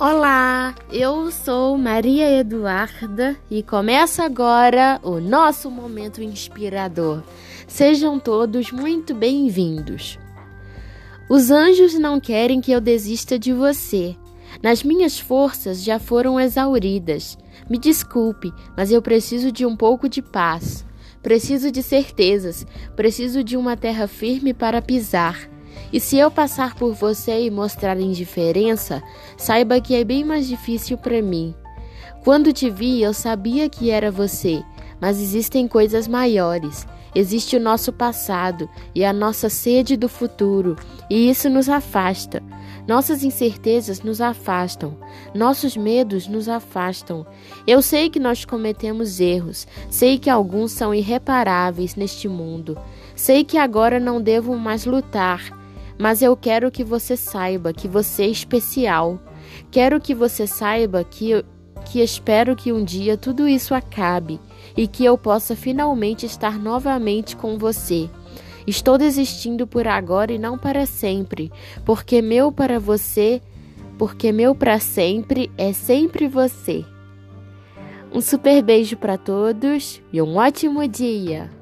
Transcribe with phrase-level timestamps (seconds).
[0.00, 7.20] Olá, eu sou Maria Eduarda e começa agora o nosso momento inspirador.
[7.66, 10.16] Sejam todos muito bem-vindos.
[11.28, 14.14] Os anjos não querem que eu desista de você.
[14.62, 17.36] Nas minhas forças já foram exauridas.
[17.68, 20.86] Me desculpe, mas eu preciso de um pouco de paz.
[21.20, 22.64] Preciso de certezas.
[22.94, 25.57] Preciso de uma terra firme para pisar.
[25.92, 29.02] E se eu passar por você e mostrar indiferença,
[29.36, 31.54] saiba que é bem mais difícil para mim.
[32.22, 34.62] Quando te vi, eu sabia que era você,
[35.00, 36.86] mas existem coisas maiores.
[37.14, 40.76] Existe o nosso passado e a nossa sede do futuro,
[41.08, 42.42] e isso nos afasta.
[42.86, 44.96] Nossas incertezas nos afastam,
[45.34, 47.26] nossos medos nos afastam.
[47.66, 52.78] Eu sei que nós cometemos erros, sei que alguns são irreparáveis neste mundo,
[53.14, 55.57] sei que agora não devo mais lutar,
[55.98, 59.18] mas eu quero que você saiba que você é especial.
[59.70, 61.44] Quero que você saiba que,
[61.86, 64.40] que espero que um dia tudo isso acabe
[64.76, 68.08] e que eu possa finalmente estar novamente com você.
[68.66, 71.50] Estou desistindo por agora e não para sempre,
[71.84, 73.42] porque meu para você,
[73.96, 76.84] porque meu para sempre é sempre você.
[78.12, 81.57] Um super beijo para todos e um ótimo dia!